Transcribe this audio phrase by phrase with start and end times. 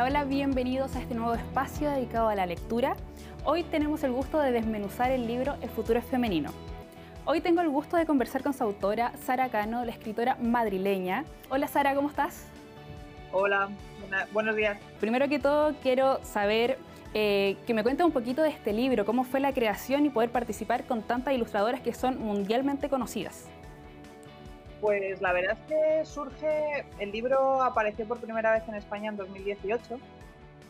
[0.00, 2.96] Hola, hola, bienvenidos a este nuevo espacio dedicado a la lectura.
[3.44, 6.52] Hoy tenemos el gusto de desmenuzar el libro El futuro es femenino.
[7.26, 11.26] Hoy tengo el gusto de conversar con su autora, Sara Cano, la escritora madrileña.
[11.50, 12.46] Hola Sara, ¿cómo estás?
[13.30, 13.68] Hola,
[14.32, 14.78] buenos días.
[15.00, 16.78] Primero que todo, quiero saber
[17.12, 20.30] eh, que me cuentes un poquito de este libro, cómo fue la creación y poder
[20.30, 23.50] participar con tantas ilustradoras que son mundialmente conocidas.
[24.80, 29.16] Pues la verdad es que surge, el libro apareció por primera vez en España en
[29.16, 29.98] 2018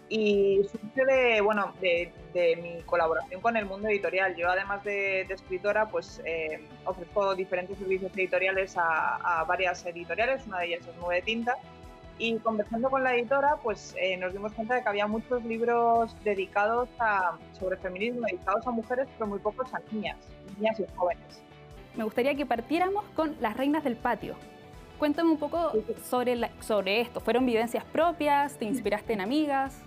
[0.09, 2.13] y surge de, bueno, de,
[2.61, 4.35] mi colaboración con el mundo editorial.
[4.35, 10.67] Yo además de, escritora, pues eh, ofrezco diferentes servicios editoriales a, varias editoriales, una de
[10.67, 11.57] ellas es Nueve Tinta,
[12.19, 16.15] y conversando con la editora, pues eh, nos dimos cuenta de que había muchos libros
[16.25, 20.19] dedicados a, sobre feminismo, dedicados a mujeres, pero muy pocos a niñas,
[20.59, 21.41] niñas y jóvenes
[21.97, 24.37] me gustaría que partiéramos con Las Reinas del Patio.
[24.99, 25.73] Cuéntame un poco
[26.05, 27.21] sobre, sobre esto.
[27.21, 28.59] ¿Fueron vivencias propias?
[28.59, 29.83] ¿Te inspiraste en amigas?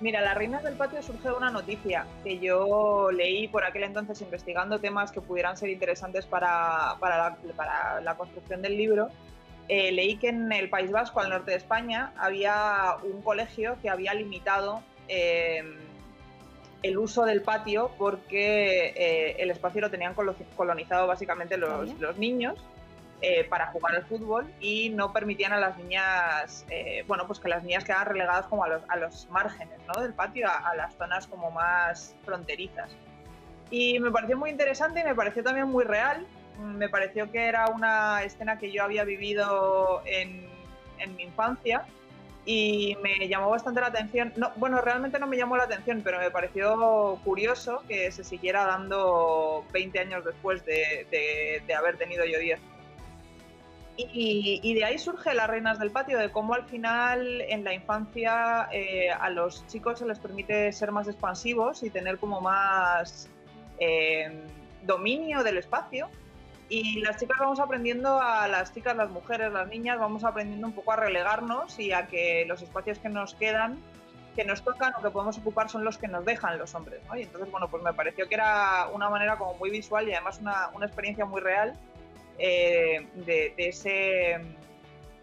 [0.00, 4.20] Mira, Las Reinas del Patio surge de una noticia que yo leí por aquel entonces
[4.20, 7.38] investigando temas que pudieran ser interesantes para, para,
[8.02, 9.08] la, construcción del libro.
[9.68, 13.88] Eh, leí que en el País Vasco, al norte de España, había un colegio que
[13.88, 15.62] había limitado eh,
[16.84, 20.14] el uso del patio porque eh, el espacio lo tenían
[20.54, 22.62] colonizado básicamente los, niños
[23.22, 27.48] eh, para jugar al fútbol y no permitían a las niñas, eh, bueno, pues que
[27.48, 30.02] las niñas quedaran relegadas como a los, a los márgenes ¿no?
[30.02, 32.90] del patio, a, las zonas como más fronterizas.
[33.70, 36.26] Y me pareció muy interesante y me pareció también muy real.
[36.58, 40.46] Me pareció que era una escena que yo había vivido en,
[40.98, 41.86] en mi infancia
[42.46, 44.32] y me llamó bastante la atención.
[44.36, 48.66] No, bueno, realmente no me llamó la atención, pero me pareció curioso que se siguiera
[48.66, 51.06] dando 20 años después de,
[51.66, 52.60] de, haber tenido yo 10.
[53.96, 58.68] Y, de ahí surge las reinas del patio, de cómo al final en la infancia
[58.72, 63.30] eh, a los chicos se les permite ser más expansivos y tener como más
[63.78, 64.32] eh,
[64.82, 66.10] dominio del espacio
[66.68, 70.72] y las chicas vamos aprendiendo a las chicas, las mujeres, las niñas, vamos aprendiendo un
[70.72, 73.78] poco a relegarnos y a que los espacios que nos quedan,
[74.34, 77.00] que nos tocan o que podemos ocupar son los que nos dejan los hombres.
[77.06, 77.16] ¿no?
[77.16, 80.40] Y entonces, bueno, pues me pareció que era una manera como muy visual y además
[80.40, 81.74] una, experiencia muy real
[82.38, 84.40] eh, de, ese,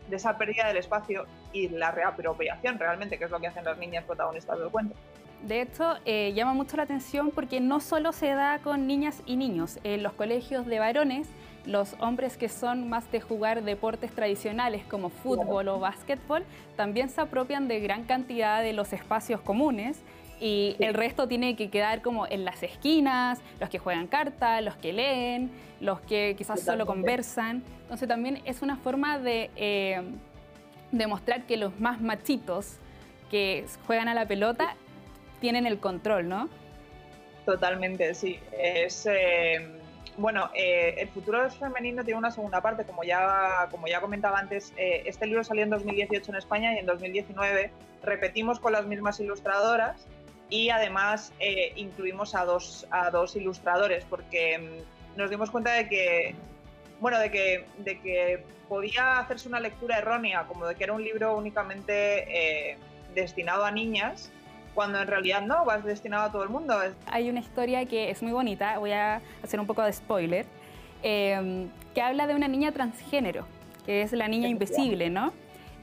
[0.10, 3.78] de esa pérdida del espacio y la reapropiación realmente, que es lo que hacen las
[3.78, 4.96] niñas protagonistas del cuento.
[5.44, 9.38] De hecho, eh, llama mucho la atención porque no solo se da con niñas y
[9.38, 9.80] niños.
[9.84, 11.28] En los colegios de varones,
[11.66, 16.44] los hombres que son más de jugar deportes tradicionales como fútbol o básquetbol,
[16.76, 20.00] también se apropian de gran cantidad de los espacios comunes
[20.40, 24.76] y el resto tiene que quedar como en las esquinas, los que juegan cartas, los
[24.76, 27.64] que leen, los que quizás solo conversan.
[27.84, 30.02] Entonces también es una forma de eh,
[30.92, 32.78] demostrar que los más machitos
[33.30, 34.76] que juegan a la pelota
[35.42, 36.50] tienen el control, ¿no?
[37.46, 38.40] Totalmente, sí.
[38.58, 39.68] Es, eh,
[40.16, 44.72] bueno, eh, el futuro femenino tiene una segunda parte, como ya, como ya comentaba antes,
[44.78, 47.72] eh, este libro salió en 2018 en España y en 2019
[48.04, 50.08] repetimos con las mismas ilustradoras
[50.50, 51.32] y además
[51.76, 56.36] incluimos a dos, a dos ilustradores porque mm, nos dimos cuenta de que,
[57.00, 61.04] bueno, de que, de que podía hacerse una lectura errónea, como de que era un
[61.04, 62.78] libro únicamente
[63.14, 64.32] destinado a niñas
[64.74, 66.76] cuando en realidad no, vas destinado a todo el mundo.
[67.08, 70.46] Hay una historia que es muy bonita, voy a hacer un poco de spoiler,
[71.04, 73.46] em, que habla de una niña transgénero,
[73.86, 75.34] que es la niña invisible, ¿no?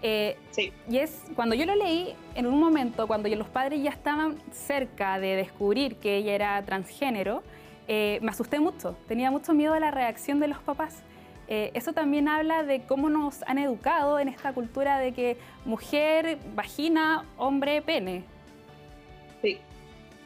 [0.00, 0.72] Eh, sí.
[0.88, 5.18] Y es, cuando yo lo leí, en un momento, cuando los padres ya estaban cerca
[5.18, 7.42] de descubrir que ella era transgénero,
[7.88, 11.02] eh, me asusté mucho, tenía mucho miedo a la reacción de los papás.
[11.48, 16.38] Eh, eso también habla de cómo nos han educado en esta cultura de que mujer,
[16.54, 18.24] vagina, hombre, pene.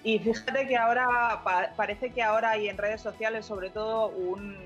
[0.05, 1.43] Y fíjate que ahora
[1.77, 4.57] parece que ahora hay en redes sociales sobre todo un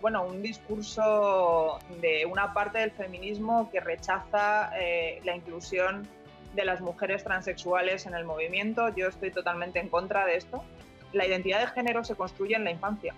[0.00, 6.08] bueno un discurso de una parte del feminismo que rechaza eh, la inclusión
[6.54, 8.88] de las mujeres transexuales en el movimiento.
[8.94, 10.64] Yo estoy totalmente en contra de esto.
[11.12, 13.14] La identidad de género se construye en la infancia,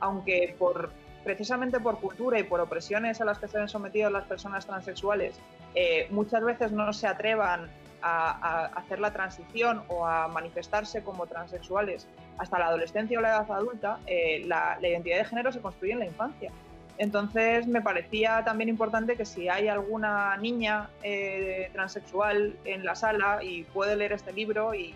[0.00, 0.90] aunque por
[1.24, 5.34] precisamente por cultura y por opresiones a las que se ven sometidas las personas transexuales,
[5.74, 7.68] eh, muchas veces no se atrevan
[8.06, 12.06] a, hacer la transición o a manifestarse como transexuales
[12.38, 16.00] hasta la adolescencia o la edad adulta, eh, la, identidad de género se construye en
[16.00, 16.50] la infancia.
[16.98, 23.42] Entonces me parecía también importante que si hay alguna niña eh, transexual en la sala
[23.42, 24.94] y puede leer este libro y,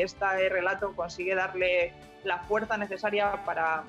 [0.00, 1.92] este relato consigue darle
[2.24, 3.84] la fuerza necesaria para,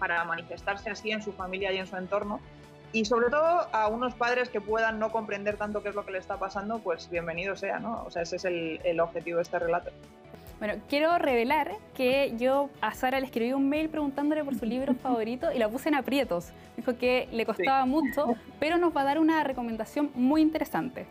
[0.00, 2.40] para manifestarse así en su familia y en su entorno,
[2.92, 6.12] y sobre todo a unos padres que puedan no comprender tanto qué es lo que
[6.12, 8.04] le está pasando, pues bienvenido sea, ¿no?
[8.04, 9.90] O sea, ese es el, el objetivo de este relato.
[10.58, 14.94] Bueno, quiero revelar que yo a Sara le escribí un mail preguntándole por su libro
[14.94, 16.50] favorito y la puse en aprietos.
[16.76, 21.06] Dijo que le costaba mucho, pero nos va a dar una recomendación muy interesante.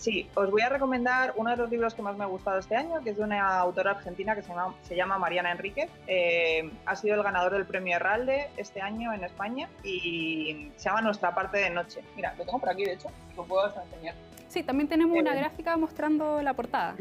[0.00, 2.74] Sí, os voy a recomendar uno de los libros que más me ha gustado este
[2.74, 5.90] año, que es de una autora argentina que se llama, se llama Mariana Enríquez.
[6.06, 11.02] Eh, ha sido el ganador del premio Herralde este año en España y se llama
[11.02, 12.00] Nuestra parte de noche.
[12.16, 14.14] Mira, lo tengo por aquí, de hecho, lo puedo enseñar.
[14.48, 16.94] Sí, también tenemos una eh, gráfica mostrando la portada.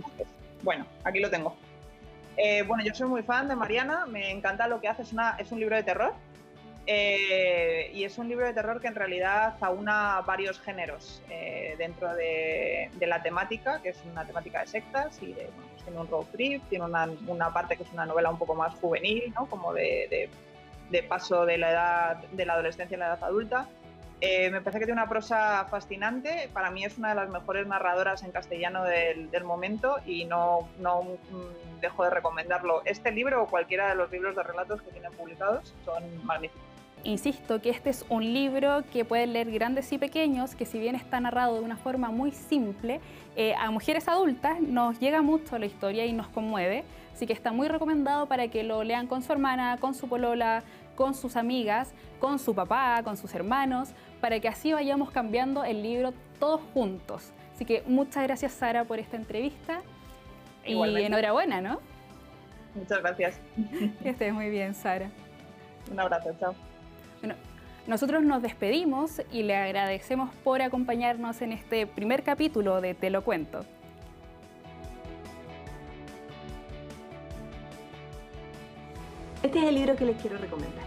[0.62, 1.56] Bueno, aquí lo tengo.
[2.36, 5.38] Eh, bueno, yo soy muy fan de Mariana, me encanta lo que hace, es, una,
[5.40, 6.14] es un libro de terror
[7.94, 12.90] y es un libro de terror que en realidad aúna varios géneros eh, dentro de,
[13.00, 16.64] la temática, que es una temática de sectas y de, pues tiene un road trip,
[16.70, 19.46] tiene una, parte que es una novela un poco más juvenil, ¿no?
[19.48, 20.30] como de,
[21.08, 23.68] paso de la edad de la adolescencia a la edad adulta.
[24.22, 26.50] Eh, me parece que tiene una prosa fascinante.
[26.52, 31.04] Para mí es una de las mejores narradoras en castellano del, momento y no, no
[31.04, 32.82] mm, dejo de recomendarlo.
[32.84, 36.69] Este libro o cualquiera de los libros de relatos que tienen publicados son magníficos.
[37.04, 40.96] Insisto que este es un libro que pueden leer grandes y pequeños, que si bien
[40.96, 43.00] está narrado de una forma muy simple,
[43.38, 47.54] eh, a mujeres adultas nos llega mucho la historia y nos conmueve, así que está
[47.54, 50.64] muy recomendado para que lo lean con su hermana, con su polola,
[50.96, 55.82] con sus amigas, con su papá, con sus hermanos, para que así vayamos cambiando el
[55.82, 57.32] libro todos juntos.
[57.56, 59.82] Así que muchas gracias Sara por esta entrevista
[60.66, 61.80] y enhorabuena, ¿no?
[62.76, 63.40] Muchas gracias.
[64.04, 65.10] Que estés muy bien, Sara.
[65.92, 66.54] Un abrazo, chao.
[67.22, 67.36] Bueno,
[67.88, 73.24] nosotros nos despedimos y le agradecemos por acompañarnos en este primer capítulo de Te lo
[73.24, 73.66] cuento.
[79.44, 80.86] Este es el libro que les quiero recomendar.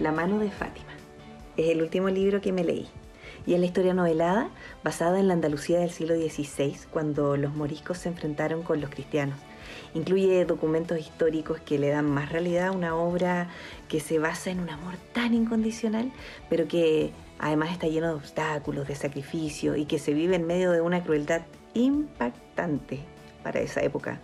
[0.00, 0.92] La mano de Fátima.
[1.56, 2.88] Es el último libro que me leí.
[3.46, 4.48] Y es la historia novelada
[4.84, 9.36] basada en la Andalucía del siglo XVI, cuando los moriscos se enfrentaron con los cristianos
[9.94, 13.48] Incluye documentos históricos que le dan más realidad a una obra
[13.88, 16.12] que se basa en un amor tan incondicional,
[16.48, 20.70] pero que además está lleno de obstáculos, de sacrificio y que se vive en medio
[20.70, 21.42] de una crueldad
[21.74, 23.00] impactante
[23.42, 24.20] para esa época.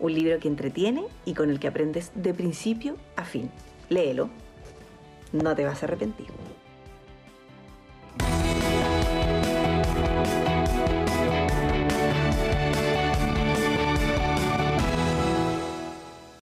[0.00, 3.50] Un libro que entretiene y con el que aprendes de principio a fin.
[3.88, 4.30] Léelo,
[5.32, 6.26] no te vas a arrepentir.